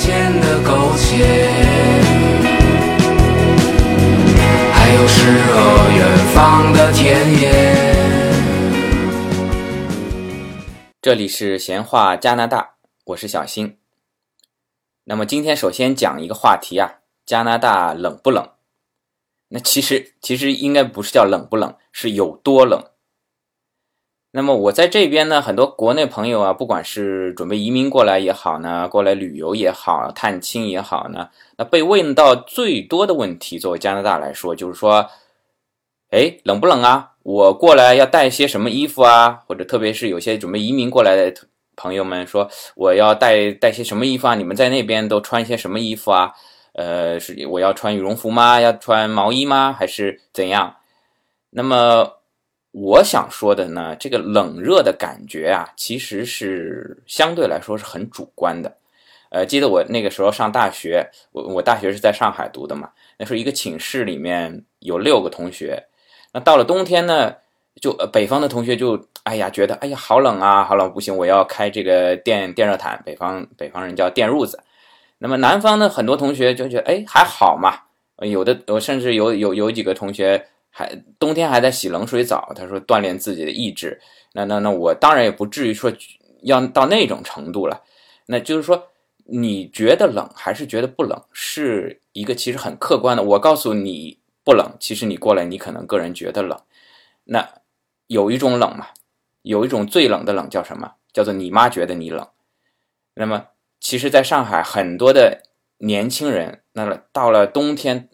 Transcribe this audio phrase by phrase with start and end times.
[0.00, 1.52] 间的苟且，
[4.72, 7.94] 还有诗和远方的田野。
[11.02, 13.76] 这里是闲话加拿大，我是小新。
[15.04, 18.48] 那么今天首先讲一个话题啊，加拿大冷不冷？
[19.48, 22.82] 那其实其实应该不是叫冷不冷，是有多冷。
[24.32, 35.04] 那么我在这边呢，很多国内朋友啊，不管是准备移民过来也好呢，过来旅游也好，探亲也好呢，那被问到最多的问题，作为加拿大来说，就是说，
[36.10, 37.10] 哎，冷不冷啊？
[37.24, 39.42] 我过来要带些什么衣服啊？
[39.48, 41.34] 或者特别是有些准备移民过来的
[41.74, 44.36] 朋友们说，我要带带些什么衣服啊？
[44.36, 46.32] 你们在那边都穿些什么衣服啊？
[46.74, 48.60] 呃，是我要穿羽绒服吗？
[48.60, 49.74] 要穿毛衣吗？
[49.76, 50.76] 还是怎样？
[51.50, 52.19] 那么。
[52.72, 58.76] 我想说的呢，这个冷热的感觉啊，其实是相对来说是很主观的。
[59.30, 65.84] 呃，记得我那个时候上大学，我我大学是在上海读的嘛，那时候一个寝室里面有六个同学，
[66.32, 67.34] 那到了冬天呢，
[67.80, 74.62] 就北方的同学就哎呀觉得哎呀好冷啊，好冷不行，我要开这个电电热毯，北方北方人叫电褥子。
[75.18, 77.80] 那么南方的很多同学就觉得哎还好嘛，
[78.24, 80.46] 有的我甚至有有有几个同学。
[80.70, 84.00] 还冬天还在洗冷水澡，他说锻炼自己的意志。
[84.32, 85.92] 那那那我当然也不至于说
[86.42, 87.82] 要到那种程度了。
[88.26, 88.88] 那就是说，
[89.24, 93.22] 你觉得冷还是觉得不冷，是一个其实很客观的。
[93.24, 96.56] 我告诉你不冷，其实你过来你可能个人觉得冷。
[97.24, 97.48] 那
[98.06, 98.86] 有一种冷嘛，
[99.42, 100.92] 有一种最冷的冷叫什么？
[101.12, 102.28] 叫做你妈觉得你冷。
[103.14, 103.48] 那么
[103.80, 105.42] 其实，在上海很多的
[105.78, 108.09] 年轻人，那到了冬天。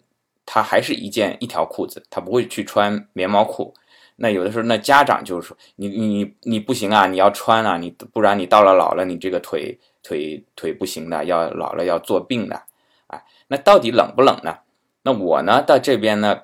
[0.47, 3.73] 他还是一件一条裤子，他不会去穿棉毛裤。
[4.15, 12.63] 那有的时候，那家长就是说，你你你不行啊，你要穿啊，你不然你到了老了，你这个腿腿腿不行的，要老了要做病的。
[13.07, 14.57] 哎，那到底冷不冷呢？
[15.03, 16.43] 那我呢，到这边呢，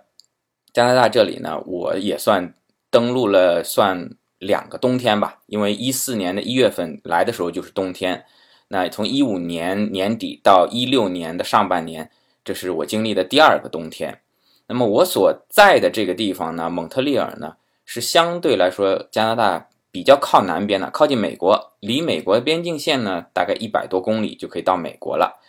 [0.73, 2.53] 加拿大这里呢，我也算
[2.91, 5.39] 登陆了，算两个冬天吧。
[5.47, 8.25] 因为一四年的一月份来的时候就是冬天，
[8.67, 12.11] 那从一五年年底到一六年的上半年。
[12.43, 14.21] 这是我经历的第二个冬天。
[14.67, 25.39] 那么我所在的这个地方呢，蒙特利尔呢，是相对来说加拿大比较靠南边的，靠近美国，离美国的边境线呢大概一百多公里就可以到美国了。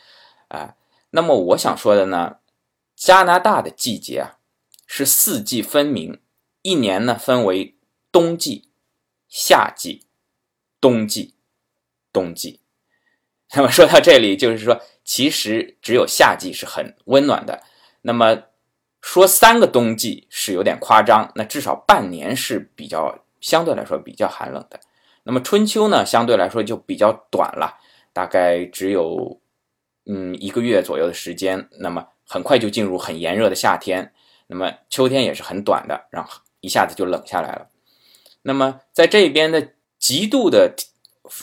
[0.49, 0.75] 啊，
[1.11, 2.37] 那么我想说的呢，
[2.97, 4.39] 加拿大的季节啊
[4.87, 6.21] 是四季分明，
[6.63, 7.77] 一年呢分为
[8.11, 8.69] 冬季、
[9.29, 10.05] 夏季、
[10.81, 11.35] 冬季、
[12.13, 12.61] 冬季。
[13.55, 14.81] 那么说到这里，就是说。
[15.07, 17.63] 其实只有夏季是很温暖的，
[18.01, 18.45] 那么
[19.03, 24.81] 说三个冬季是有点夸张，那至少半年是比较相对来说比较寒冷的。
[25.25, 27.77] 那么春秋呢，相对来说就比较短了，
[28.15, 29.39] 大概只有
[30.07, 34.11] 嗯一个月左右的时间，那么很快就进入很炎热的夏天。
[34.47, 37.69] 那么秋天也是很短的，然后一下子就冷下来了。
[38.41, 40.75] 那么在这边的极度的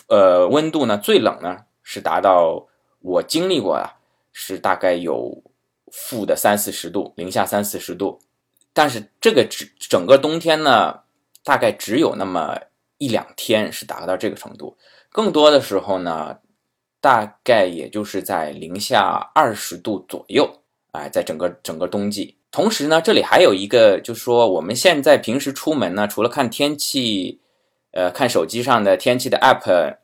[0.08, 2.66] 呃温度呢，最冷呢是达到。
[3.04, 3.90] 我经历过啊，
[4.32, 5.36] 是大概有
[5.92, 8.20] 负的三四十度，零下三四十度，
[8.74, 11.00] 但是这个只整个冬天呢，
[11.44, 12.56] 大概只有那么
[13.00, 14.78] 一两天是达到这个程度，
[15.10, 16.38] 更多的时候呢，
[17.00, 20.48] 大概也就是在零下二十度左右，
[20.92, 22.38] 哎，在整个整个冬季。
[22.52, 27.42] 同时呢，这里还有一个，就是说我们现在平时出门呢，除了看天气，
[27.94, 29.98] 呃，看手机上的天气的 app，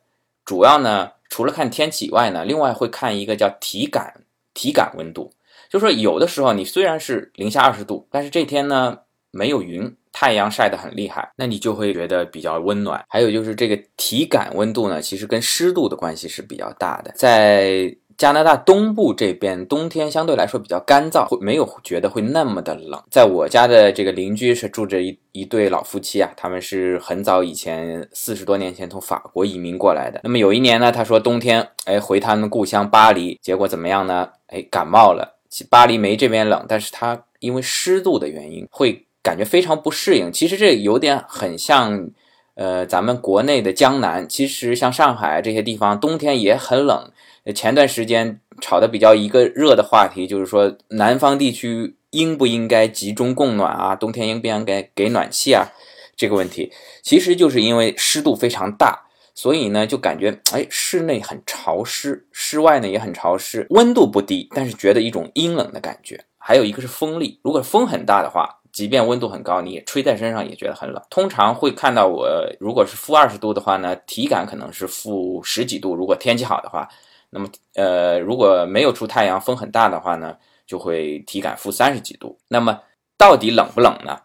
[0.44, 1.12] 主要呢。
[1.28, 4.24] 除了看天气以外呢，另外会看一个叫体感
[4.54, 5.32] 体感温度，
[5.70, 8.98] 就是说有的时候你虽然是零下二十度，但是这天呢
[9.30, 13.04] 没有云，太阳晒得很厉害，那你就会觉得比较温暖。
[13.08, 17.96] 还有就是这个体感温度呢，其实跟湿度的关系是比较大的，在。
[18.18, 23.00] 加拿大东部这边冬天相对来说比较干燥，会没有觉得会那么的冷。
[23.12, 30.20] 在我家的这个邻居是住着一一对老夫妻啊，他们是很早以前四十多年前从法国移民过来的。
[30.24, 34.28] 那么有一年呢，他说冬天哎回他们故乡巴黎，结果怎么样呢？
[34.48, 35.38] 哎感冒了。
[35.70, 40.32] 巴黎没这边冷，但是他因为湿度的原因会感觉非常不适应。
[40.32, 42.10] 其实这有点很像，
[42.56, 44.28] 呃咱们国内的江南。
[44.28, 47.12] 其实像上海这些地方冬天也很冷。
[47.54, 53.96] 前段时间炒的比较一个热的话题，就是说南方地区应不应该集中供暖啊？
[53.96, 55.68] 冬天应不应该给暖气啊？
[56.16, 56.72] 这个问题，
[57.02, 66.24] 其实就是因为湿度非常大，所以呢就感觉哎室内很潮湿，室外呢也很潮湿，温度不低，但是觉得一种阴冷的感觉。
[66.36, 68.56] 还有一个是风力，如果风很大的话。
[68.70, 71.02] 即便温度很高，你也吹在身上也觉得很冷。
[71.10, 72.28] 通常会看到我，
[72.60, 75.96] 如果是负二十度的话呢，体感可能是负十几度。
[75.96, 76.86] 如果天气好的话，
[77.30, 80.36] 那么呃，如果没有出太阳，风很大的话呢，
[80.66, 82.38] 就会体感负三十几度。
[82.48, 82.80] 那么
[83.16, 84.20] 到底冷不冷呢？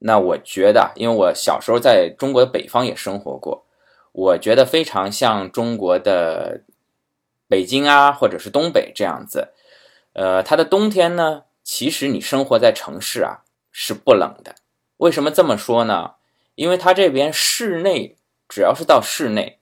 [0.00, 3.64] 那我觉得，因为我小时候在中国的北方也生活过，
[4.12, 6.62] 我觉得非常像中国的
[7.48, 9.52] 北京啊，或者是东北这样子。
[10.12, 14.56] 呃，它的冬天呢，其实你生活在城市啊是不冷的。
[14.98, 16.14] 为什么这么说呢？
[16.54, 18.16] 因为它这边室内
[18.48, 19.58] 只要是到室内，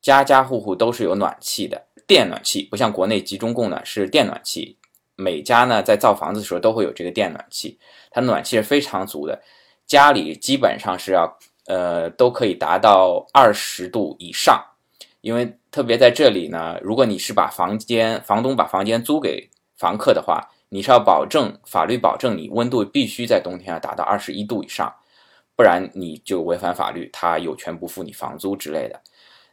[0.00, 4.76] 家家户户都是有暖气的，电暖气，不像国内集中供暖是电暖气，
[5.16, 7.78] 每家呢在造房子的时候都会有这个电暖气，
[8.10, 9.40] 它暖气是非常足的。
[9.86, 14.64] 家里基本上是要，呃，都可以达到二十度以上，
[15.20, 20.40] 因为特别在这里呢，如果你是把房间房东把房间租给房客的话，
[20.70, 24.92] 你是要保证法律保证你温度必须在冬天要达到二十一度以上，
[25.54, 29.00] 不然你就违反法律，他有权不付你房租之类的。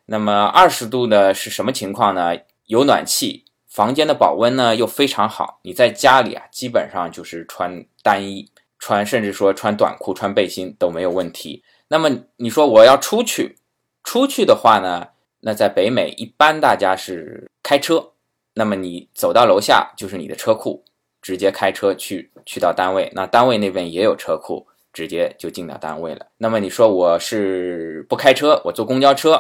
[0.05, 2.37] 那么二十度呢是什么情况呢？
[2.65, 8.51] 有暖气，房间的保温呢又非常好，你在家里啊基本上就是穿单衣。
[8.83, 11.63] 穿甚至说穿短裤、穿背心都没有问题。
[11.89, 13.57] 那么你说我要出去，
[14.03, 15.09] 出去的话呢？
[15.41, 18.13] 那在北美一般大家是开车，
[18.55, 20.83] 那么你走到楼下就是你的车库，
[21.21, 23.11] 直接开车去去到单位。
[23.13, 26.25] 那单位那边也有车库，直接就进到单位了。
[26.37, 29.39] 那么你说我是不开车，我坐公交车，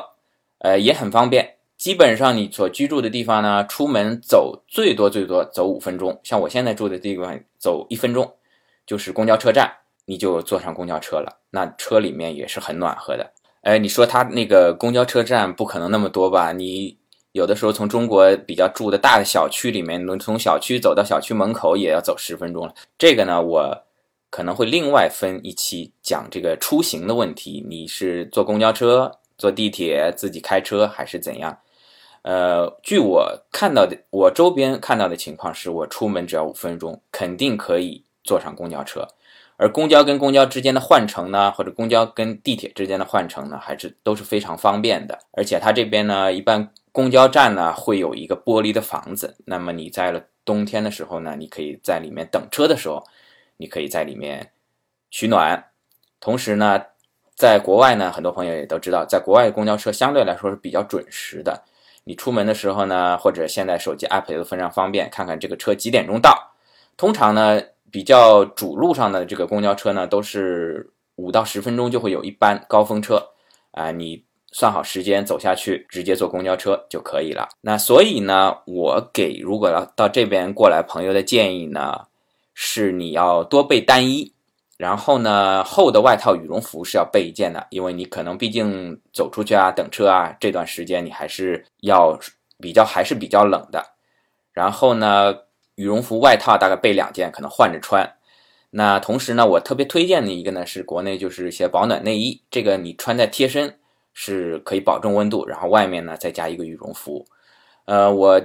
[0.61, 1.55] 呃也很方便。
[1.77, 8.33] 基本上你所居住的地方呢，出门走最多最多走五分钟，像我现在住的地方走一分钟。
[8.85, 9.71] 就是公交车站，
[10.05, 11.39] 你就坐上公交车了。
[11.51, 13.31] 那车里面也是很暖和的。
[13.61, 16.51] 哎，你说他那个公交车站不可能那么多吧？
[16.51, 16.97] 你
[17.31, 22.73] 有的时候从中国比较住的大的小区里面，能从小区走到小区门口也要走十分钟了。
[22.97, 23.83] 这个呢，我
[24.29, 27.65] 可能会另外分一期讲这个出行的问题。
[27.69, 31.57] 你是坐公交车、坐地铁、自己开车还是怎样？
[32.21, 38.05] 呃，据我看到的，我周边看到的情况是，我出门只要五分钟，肯定可以。
[38.23, 39.07] 坐上公交车，
[39.57, 45.17] 而公交跟公交之间的换乘呢，或者公交跟地铁之间的换乘呢，还是都是非常方便的。
[45.31, 53.03] 而且它这边呢，一般公交站呢会有一个玻璃的房子，那么你在了冬天的时候呢，你可以在里面等车的时候，
[53.57, 54.51] 你可以在里面
[55.09, 55.71] 取暖。
[56.19, 56.79] 同时呢，
[57.41, 61.59] 在国外呢，很多朋友也都知道，在国外公交车相对来说是比较准时的。
[62.03, 66.53] 你出门的时候呢，或者现在手机 app 都非常方便，看看这个车几点钟到。
[66.95, 67.59] 通常呢。
[67.93, 73.21] 比较主路上的这个公交车呢，都是五到十分钟就会有一班高峰车，
[73.71, 74.23] 啊，你
[74.53, 77.49] 算好时间走下去，直接坐公交车就可以了。
[77.59, 81.99] 那所以呢，我给如果要到这边过来朋友的建议呢，
[82.53, 84.31] 是你要多备单衣，
[84.81, 92.17] 然后呢，厚的外套、羽绒服是要备一件的，因为你可能毕竟走出去啊、等车啊这段时间，你还是要
[92.59, 93.83] 比较还是比较冷的。
[94.51, 95.35] 然后呢。
[95.75, 98.07] 羽绒服、外套大概备两件，可能换着穿。
[98.69, 103.79] 那同时呢，我特别推荐的一个呢，是国内就是一些保暖内衣，这个你穿在贴身
[104.13, 107.25] 是可以保证温度，然后外面呢再加一个羽绒服。
[107.85, 108.39] 呃，我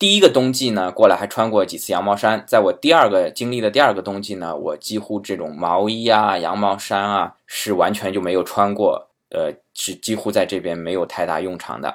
[0.00, 11.94] 第一个冬季呢过来还穿过几次羊毛衫，在我第二个经历的第二个冬季呢，我几乎这种毛衣啊、羊毛衫啊是完全就没有穿过，呃，是几乎在这边没有太大用场的。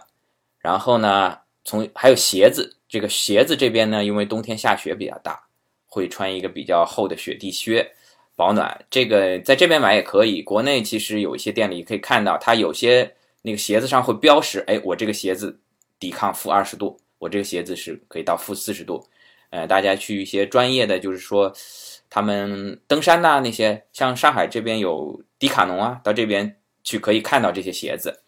[0.60, 2.78] 然后呢，从还有鞋子。
[2.88, 5.42] 这个鞋子这边呢，因为冬天下雪比较大，
[5.88, 7.92] 会穿一个比较厚的雪地靴
[8.36, 8.86] 保暖。
[8.92, 15.60] 这个在这边买也可以，国内其实有一些店里可以看到，它有些那个鞋子上会标识，哎，我这个鞋子
[16.00, 19.06] 抵抗负二十度，我这个鞋子是可以到负四十度。
[19.50, 21.54] 呃，大家去一些专业的，就是说
[22.10, 28.22] 他们登山呐那些，像上海这边有迪卡侬啊，到这边去可以看到这些鞋子。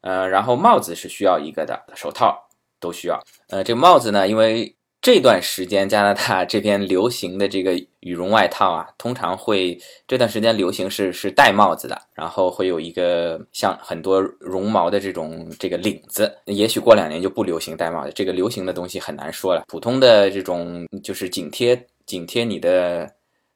[0.00, 2.40] 呃，然后帽子是需要一个的，手套。
[2.80, 3.18] 都需要，
[3.48, 19.62] 呃，这个帽子呢，因为这段时间加拿大这边流行的这个羽绒外套啊，通常会这段时间流行是是戴帽子的，然后会有一个像很多绒毛的这种这个领子，也许过两年就不流行戴帽子，这个流行的东西很难说了。
[19.68, 23.06] 普通的这种就是紧贴紧贴你的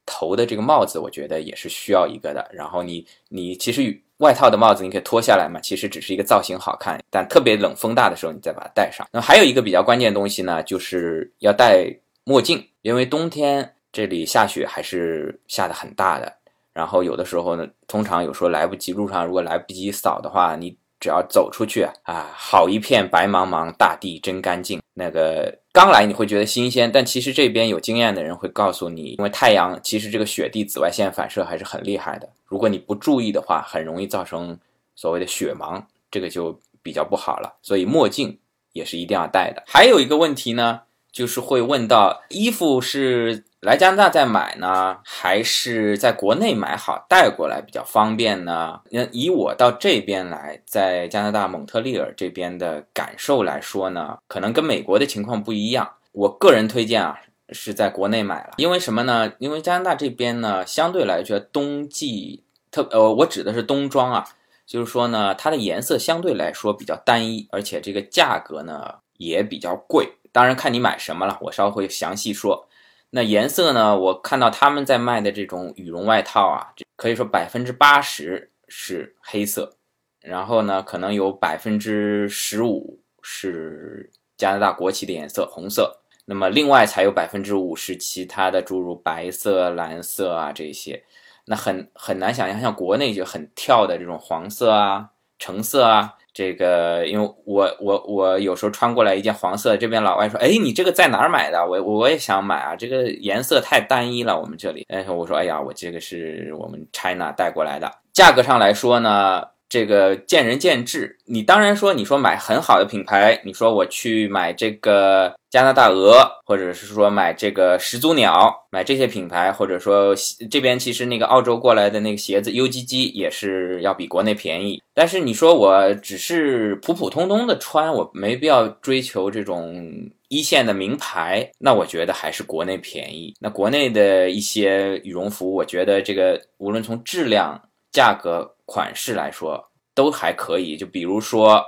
[0.08, 2.48] 头的这个帽子，我觉得也是需要一个的。
[2.52, 9.06] 然后你你其实外套的帽子你可以脱下来嘛，其实只是一个造型好看，但特别冷风大的时候你再把它戴上。
[9.12, 11.84] 那还有一个比较关键的东西呢，就是要戴
[12.24, 16.32] 墨镜，因为冬天这里下雪还是下的很大的。
[16.72, 24.80] 然后有的时候呢，通常有时候来不及路上如果来不及扫的话，你只要走出去啊，好一片白茫茫大地真干净。
[24.94, 32.28] 那个刚来你会觉得新鲜，但其实这边有经验的人会告诉你，因为太阳其实这个雪地紫外线反射还是很厉害的。
[32.46, 34.58] 如果你不注意的话，很容易造成
[34.96, 35.80] 所谓的雪盲，
[36.10, 37.54] 这个就比较不好了。
[37.62, 38.36] 所以墨镜
[38.72, 39.62] 也是一定要戴的。
[39.68, 48.80] 还有一个问题呢，就是会问到衣服是来加拿大再买呢，还是在国内买好带过来比较方便呢？
[48.90, 55.94] 那以我到这边来，在加拿大蒙特利尔这边的感受来说呢，可能跟美国的情况不一样。
[56.12, 57.18] 我个人推荐啊，
[57.50, 59.32] 是在国内买了，因为什么呢？
[59.38, 64.24] 因为加拿大这边呢，相对来说冬季特呃，我指的是冬装啊。
[64.66, 70.17] 就是说呢，它的颜色相对来说比较单一，而且这个价格呢也比较贵。
[70.32, 72.68] 当然看你买什么了，我稍后会详细说。
[73.10, 79.76] 那颜色呢，我看到他们在卖的这种羽绒外套啊，可以说百分之八十是黑色，
[80.20, 91.02] 然后呢，可能有百分之十五是加拿大国旗的颜色红色，那么另外才有百分之五是其他的，诸如白色、蓝色啊这些。
[91.46, 95.08] 那很很难想象，像国内就很跳的这种黄色啊、
[95.38, 104.86] 橙色啊，这个因为我我我有时候穿过来一件黄色，这边老外说：“哎，你这个在哪儿买的？”我我也想买啊，这个颜色太单一了，我们这里。
[104.86, 109.42] 哎我说：“哎呀，我这个是我们 China 带过来的。”价格上来说呢？
[109.68, 120.14] 这个见仁见智，你当然说，你说买很好的品牌，你说我去买这个加拿大鹅，或者是说买这个始祖鸟，买这些品牌，或者说
[120.50, 124.82] 这边其实那个澳洲过来的那个鞋子 UGG 也是要比国内便宜。
[124.94, 133.34] 但是你说我只是普普通通的穿，我没必要追求这种一线的名牌，那我觉得还是国内便宜。
[133.38, 137.60] 那国内的一些羽绒服，我觉得这个无论从质量、
[137.92, 138.54] 价格。
[138.68, 141.64] 款式来说都还可以，就比如说，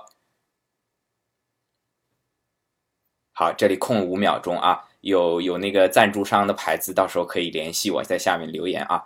[3.33, 9.03] 好，这里空五秒钟啊，有有那个赞助商的牌子，到时候可以联系我，在下面留言啊。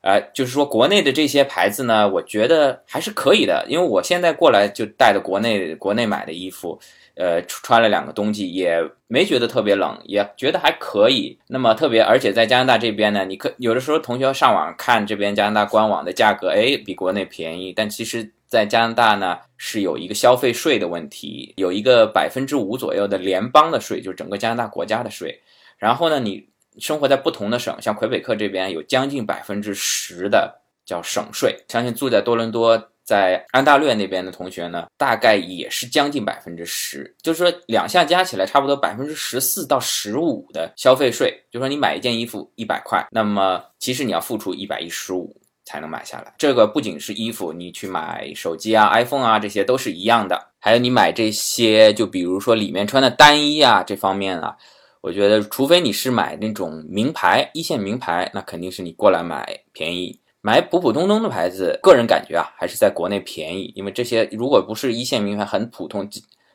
[0.00, 6.80] 呃，就是说国内的这些牌子呢，我觉得还是可以的，因为我现在过来就带的国内国内买的衣服。
[7.16, 11.38] 呃，穿了两个冬季也没觉得特别冷，也觉得还可以。
[11.48, 17.72] 那么特别，而且在加拿大这边呢，你可有的时候同学上网看这边加拿大官网的价格，哎，比国内便宜。
[17.72, 25.40] 但其实，在加拿大呢，是有一个消费税的问题，有一个百分之五左右的联邦的税，就是整个加拿大国家的税。
[25.78, 26.46] 然后呢，你
[26.78, 31.56] 生活在不同的省，像魁北克这边有将近百分之十的叫省税。
[31.68, 32.90] 相信住在多伦多。
[33.06, 41.32] 在安大略那边的同学呢，大概也是将近百分之十，就是说两项加起来差不多百分之十四到十五的消费税。
[41.52, 46.34] 就说你买一件衣服一百块，那么其实你要付出一百一十五才能买下来。
[46.36, 50.48] 这个不仅是衣服，你去买手机啊、iPhone 啊，这些都是一样的。
[50.58, 54.56] 还有你买这些，就比如说里面穿的单衣啊，这方面啊，
[55.00, 60.18] 我觉得除非你是买那种名牌、一线名牌，那肯定是你过来买便宜。
[60.46, 63.72] 买普普通通的牌子，个人感觉啊，还是在国内便宜。
[63.74, 66.08] 因为这些如果不是一线名牌，很普通、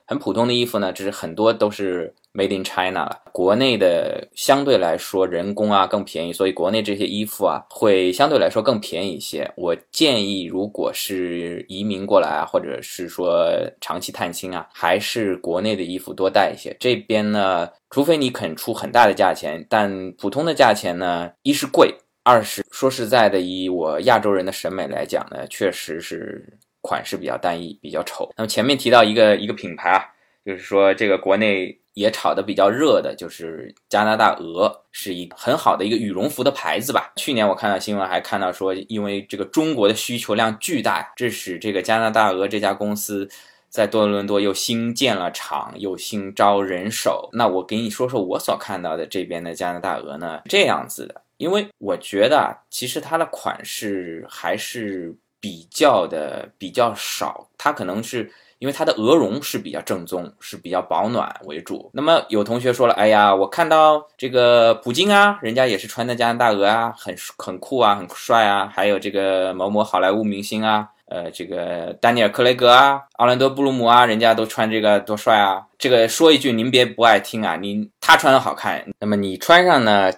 [0.05, 3.19] 很普通的衣服呢，这是很多都是 Made in China 了。
[3.33, 9.51] 国内的相对来说人工啊更便宜，所以国内这些衣服啊会相对来说更便宜一些。
[9.57, 13.45] 我建议，如果是移民过来啊，或者是说
[13.81, 16.74] 长期探亲啊，还是国内的衣服多带一些。
[16.79, 21.93] 这边呢，除非你肯出很大的价钱，但普通的价钱呢，一是贵。
[22.23, 26.47] 二是说实在的，以我亚洲人的审美来讲呢，确实是
[26.81, 28.31] 款式比较单一，比较丑。
[28.37, 30.05] 那么前面提到一个一个品牌啊，
[30.45, 37.11] 就是说这个国内也炒的比较热的，就是加拿大鹅，是一很好的一个羽绒服的牌子吧。
[37.15, 43.27] 去年我看到新闻还看到说，因为这个中国的需求量巨大，致使这个加拿大鹅这家公司
[43.67, 47.29] 在多伦多又新建了厂，又新招人手。
[47.33, 51.21] 那我给你说说我所看到的这边的加拿大鹅呢，这样子的。
[51.41, 61.89] 因为我觉得啊，其实它的款式还是比较的比较少，它可能是因为它的鹅绒是比较正宗，是比较保暖为主。
[61.95, 68.71] 那么有同学说了，哎呀，我看到这个普京啊，人家也是穿的加拿大鹅啊，很很酷啊，很帅啊。
[68.71, 75.65] 还有这个某某好莱坞明星啊，呃，这个丹尼尔·克雷格啊，奥兰多·布鲁姆啊，人家都穿这个多帅啊。
[75.79, 80.13] 这个说一句，您别不爱听啊，您他穿的好看，那么你穿上呢？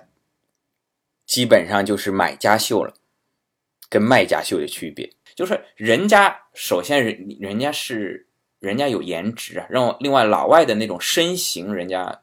[1.25, 2.93] 基本上就是买家秀了，
[3.89, 8.27] 跟卖家秀的区别就是人家首先人人家是
[8.59, 12.21] 人家有颜值啊，让另外老外的那种身形，人家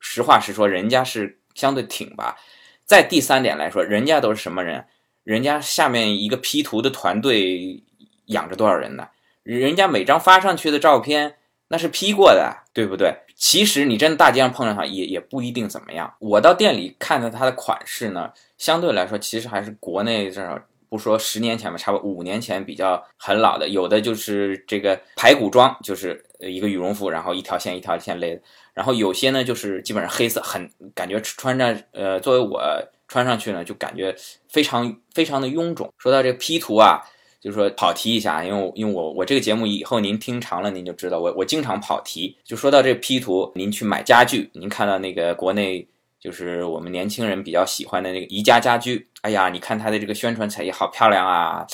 [0.00, 2.36] 实话实说，人家是相对挺拔。
[2.84, 4.86] 再第三点来说，人家都是什么人？
[5.24, 7.82] 人家下面一个 P 图的团队
[8.26, 9.08] 养着多少人呢？
[9.42, 11.36] 人家每张发上去的照片
[11.68, 13.14] 那是 P 过的，对不对？
[13.40, 16.12] 其实你真的大街上碰上它，也也不一定怎么样。
[16.18, 28.42] 我到店里看到它的款式呢，相对来说，其实还是国内这不说十年前吧，差不多五年前比较很老的，有的就是这个排骨装，就是一个羽绒服，然后一条线一条线勒的，
[28.74, 32.60] 然后有些呢就是基本上黑色，很感觉穿着呃，作为我
[33.06, 34.12] 穿上去呢，就感觉
[34.48, 35.88] 非常非常的臃肿。
[35.96, 37.00] 说到这个 P 图啊。
[37.40, 42.36] 就是说跑题一下，因为因为我我这个节目以后您听长了，您就知道我我经常跑题。
[42.44, 45.86] 就说到这 P 图，您去买家具，您看到那个国内
[46.20, 51.64] 就是我们年轻人比较喜欢的那个宜家家居，哎呀，你看它的这个宣传彩页好漂亮啊，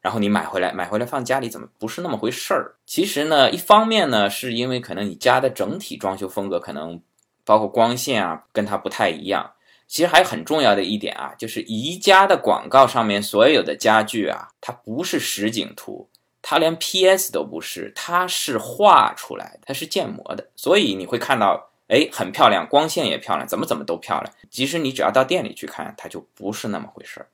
[0.00, 2.76] 然后你买回来买回来放家里怎么不是那么回事儿？
[2.86, 6.98] 其实呢，一方面呢，是因为可能你家的整体装修风格可能
[7.44, 9.50] 包括光线啊跟它不太一样。
[9.90, 16.08] 其实还有很重要的一点啊，就是宜家的广告上面所有的家具啊，它不是实景图，
[16.40, 24.32] 它连 PS 都不是，它是画出来，它是建模的，所以你会看到，哎，很漂亮，光线也漂亮，怎么怎么都漂亮。
[24.48, 27.26] 即使你只要到店里去看，它就不是那么回事儿。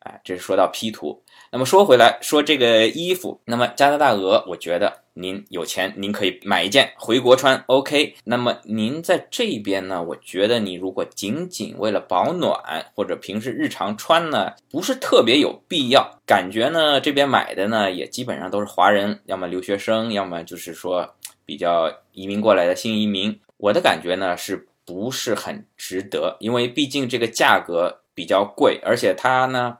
[0.00, 1.22] 哎，这是说到 P 图。
[1.52, 8.14] 那么说回来，说这个衣服，那么加拿大鹅，我觉得您有钱，您可以买一件回国穿，OK。
[8.24, 12.56] 那么您在这边呢，我觉得你如果仅仅为了保暖
[12.94, 16.18] 或者平时日常穿呢，不是特别有必要。
[16.24, 21.06] 感觉呢，这边买的呢，也基本上都是华人，要么留学生，要么就是说
[21.44, 23.38] 比较移民过来的新移民。
[23.58, 26.34] 我的感觉呢，是不是很值得？
[26.40, 29.76] 因为毕竟这个价格比较贵，而且它呢。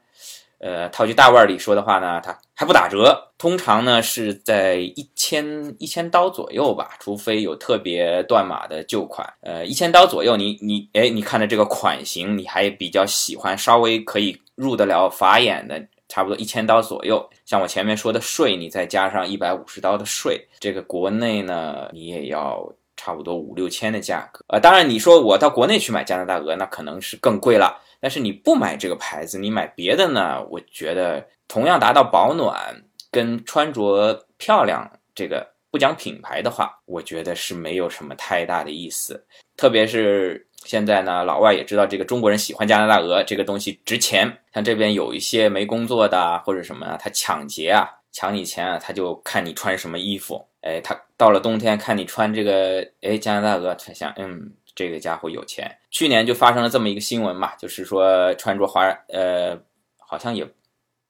[0.61, 9.27] 呃，套句大腕里说的话呢，它还不打折，通常呢是在一千一千刀左右吧，除非有特别断码的旧款。
[9.41, 17.27] 呃，一千刀左右，你你哎，你看着这个款型，你还比较喜欢，稍微可以入得了法眼的，差不多一千刀左右。
[17.47, 24.45] 像我前面说的税，你再加上一百五十刀的税，这个国内呢，你也要差不多五六千的价格。
[24.49, 27.81] 呃，当然你说我到国内去买加拿大鹅，那可能是更贵了。
[28.01, 30.43] 但是你不买这个牌子，你买别的呢？
[30.51, 32.75] 我觉得同样达到保暖
[33.11, 39.23] 跟穿着漂亮，这个不讲品牌的话，我觉得是没有什么太大的意思。
[39.57, 44.35] 特别是现在呢，老外也知道这个中国人喜欢加拿大鹅这个东西值钱。
[44.55, 50.43] 像这边有一些没工作的或者什么，他抢劫啊，抢你钱啊，他就看你穿什么衣服。
[50.63, 54.53] 哎，他到了冬天看你穿这个，哎，加拿大鹅，他想，嗯。
[54.81, 59.55] 这个家伙有钱，去年就发生了这么一个新闻嘛，就是说穿着华呃，
[59.99, 60.51] 好像也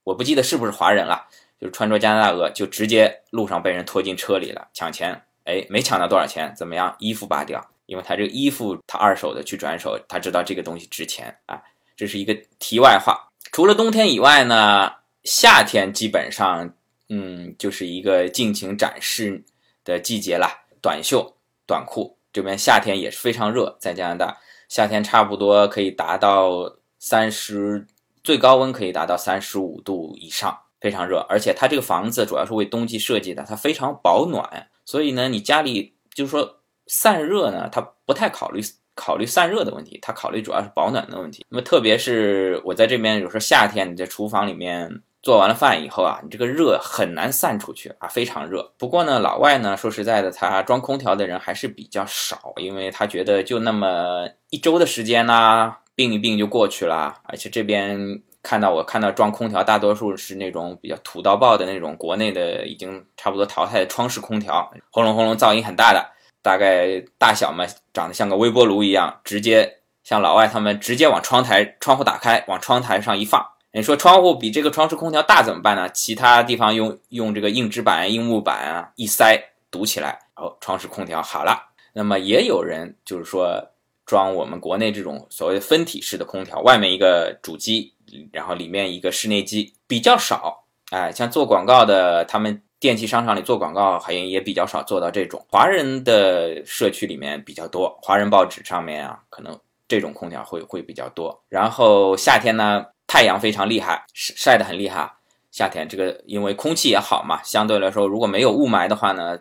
[0.03, 1.25] 我不记得是不是华人了，
[1.61, 6.93] 就是穿着加拿大鹅，就直接路上被人拖进车里了，抢钱，哎，没抢到多少钱，怎么样？
[6.99, 11.63] 衣服扒掉，因为他这个衣服他二手的去转手，他知道这个东西值钱啊。
[11.97, 13.31] 这是一个题外话。
[13.53, 14.91] 除了冬天以外呢，
[15.23, 16.69] 夏天基本上
[17.09, 19.41] 嗯就是一个尽情展示
[19.85, 20.49] 的季节了，
[20.83, 21.33] 短袖
[21.69, 22.17] 短裤。
[22.33, 24.39] 这边夏天也是非常热，在加拿大
[24.69, 27.87] 夏天差不多可以达到三十，
[28.23, 31.19] 最高温可以达到三十五度以上，非常热。
[31.29, 38.61] 而且它这个房子主要是为冬季设计的，它非常保暖，所以呢，你家里就是说散热呢，它不太考虑
[38.95, 41.45] 考虑散热的问题，它考虑主要是保暖的问题。
[41.49, 45.03] 那么特别是我在这边，有时候夏天你在厨房里面。
[45.23, 48.73] 做完了饭以后啊，你这个热很难散出去啊，非常热。
[48.79, 57.15] 不过呢，老外呢，说实在的，他装空调的人还是比较少，因为他觉得就那么一周的时间呢，病一病就过去了。
[57.25, 66.03] 而且这边看到我看到装空调，大多数是那种比较土到爆的那种国内的已经差不多淘汰的窗式空调，轰隆轰隆噪音很大的，
[66.41, 73.47] 大概大小嘛，长得像个微波炉一样，直接像老外他们直接往窗台窗户打开，往窗台上一放。
[73.73, 75.89] 你说窗户比这个窗式空调大怎么办呢？
[75.91, 81.57] 其他地方用用这个硬纸板、硬木板啊一塞堵起来，然哦，窗式空调好了。
[81.93, 83.65] 那么也有人就是说
[84.05, 87.95] 装我们国内这种所谓分体式的空调，外面一个主机，
[88.33, 90.65] 然后里面一个室内机，比较少。
[90.91, 95.41] 哎，像做广告的，他们电器商场里做广告，好像也比较少做到这种。
[95.49, 99.57] 华人的社区里面比较多，华人报纸上面啊，可能
[99.87, 101.41] 这种空调会会比较多。
[101.49, 102.85] 然后夏天呢？
[103.11, 105.11] 太阳非常厉害，晒晒得很厉害。
[105.51, 109.37] 夏天这个因为空气也好嘛，相对来说如果没有雾霾的话呢，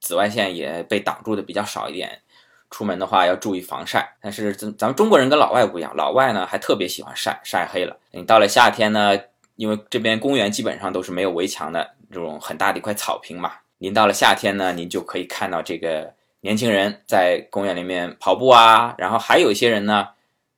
[0.00, 2.20] 紫外线也被挡住的比较少一点。
[2.68, 4.16] 出门的话要注意防晒。
[4.20, 7.96] 但是咱咱们中国人跟老外不一样，老外呢还特别喜欢晒，晒黑了。
[8.10, 9.16] 你到了夏天呢，
[9.54, 20.08] 因为这边公园基本上都是没有围墙的这种很大的一块草坪嘛，您到了夏天呢，您就可以看到这个年轻人在公园里面跑步啊，然后还有一些人呢，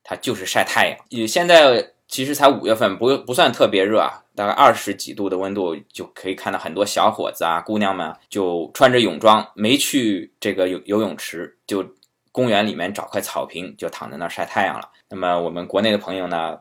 [0.03, 0.97] 他就是晒太阳。
[1.09, 1.91] 也现在。
[2.07, 11.83] 其实才五月份，不不算特别热啊，大概二十几度的温度就可以看到很多小伙子啊、姑娘们就穿着泳装，没去这个游游泳池，就
[12.31, 14.89] 公园里面找块草坪就躺在那儿晒太阳了。
[15.09, 16.59] 那么我们国内的朋友呢，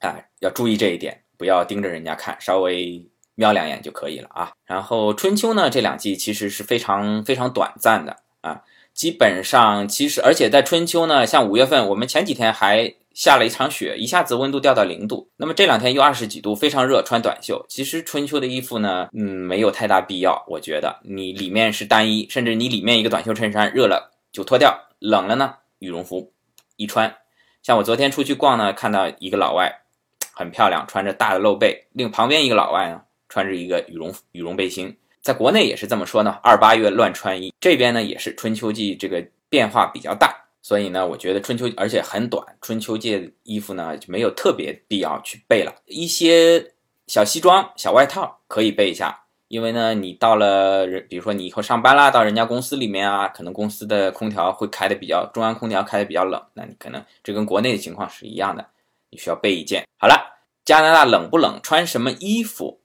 [0.00, 4.52] 啊，要注意这一点，不要盯着人家看，稍微瞄两眼就可以了啊。
[4.64, 8.62] 然后春秋呢，这两季其实是非常非常短暂的啊，
[8.92, 17.64] 基本上其实而且在春秋呢，像五月份，我们前几天还下了一场雪，一下子温度掉到零度，那么这两天又二十几度，非常热，穿短袖。
[17.68, 26.32] 其实春秋的衣服呢，嗯，没有太大必要，我觉得你里面是单衣，甚至你里面一个短袖衬衫，热了就脱掉，冷了呢，羽绒服
[26.76, 27.14] 一穿。
[27.62, 29.80] 像我昨天出去逛呢，看到一个老外。
[30.36, 31.86] 很漂亮，穿着大的露背。
[31.92, 34.92] 另旁边一个老外呢，穿着一个羽绒羽绒背心。
[35.22, 37.54] 在国内也是这么说呢，二八月乱穿衣。
[37.60, 45.70] 这边呢也是春秋季，这个变化比较大，所以呢，我觉得春秋而且很短，春秋季衣服呢就没有特别必要去备了。
[45.84, 46.72] 一些
[47.06, 58.66] 小西装、小外套可以备一下，因为呢，你到了人，比如说你以后上班啦，到人家公司里面啊，可能公司的空调会开的比较，中央空调开的比较冷，那你可能这跟国内的情况是一样的。
[59.10, 59.84] 你需要备一件。
[59.98, 60.14] 好了，
[60.64, 61.60] 加拿大冷不冷？
[61.62, 62.80] 穿什么衣服？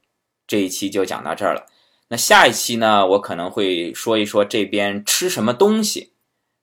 [0.46, 1.64] 这一期就讲到这儿了。
[2.08, 3.06] 那下一期呢？
[3.06, 6.09] 我可能会说一说这边吃什么东西。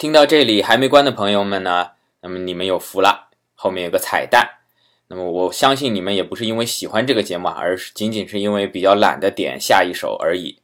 [0.00, 1.90] 听到这里还没关的朋友们呢，
[2.22, 4.60] 那么你们有福了，后面有个彩蛋。
[5.08, 10.62] 那么我相信你们也不是因为喜欢这个节目，而是仅仅是因为比较懒得点下一首而已。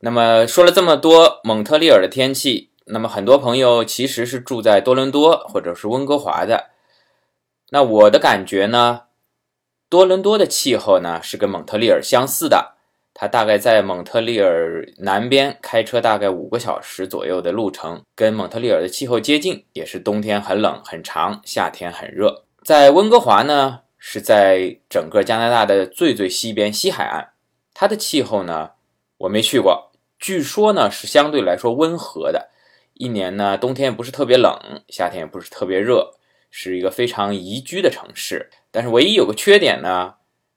[0.00, 6.72] 那么说了这么多蒙特利尔的天气，那么很多朋友其实是住在多伦多或者是温哥华的。
[7.70, 9.04] 那我的感觉呢？
[9.88, 12.74] 多伦多的气候呢是跟蒙特利尔相似的，
[13.14, 22.44] 它大概在蒙特利尔南边，开车大概五个小时左右的路程，跟蒙特利尔的气候接近，也是冬天很冷很长，夏天很热。
[22.64, 27.28] 在温哥华呢，是在整个加拿大的最最西边西海岸，
[27.74, 28.70] 它的气候呢
[29.18, 32.50] 我没去过，据说呢是相对来说温和的，
[32.94, 36.12] 一年呢冬天也不是特别冷，夏天也不是特别热。
[36.54, 40.12] 是一个非常宜居的城市，但是唯一有个缺点呢，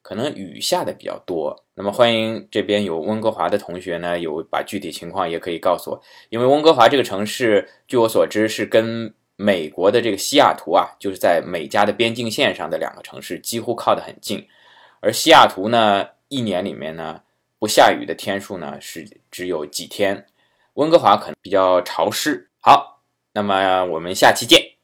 [0.06, 1.64] 可能雨下的比较多。
[1.74, 6.00] 那么欢迎这边有温哥华的同学呢，有把具体情况也可以告诉我。
[6.28, 14.46] 因为温哥华这个城市，据我所知是跟美国的这个西雅图啊，就是在美加的边境线上的两个城市几乎靠得很近。
[15.00, 17.20] 而西雅图呢，一年里面呢
[17.58, 20.24] 不下雨的天数呢是只有几天，
[20.74, 22.48] 温哥华可能比较潮湿。
[22.60, 24.75] 好，那么我们下期见。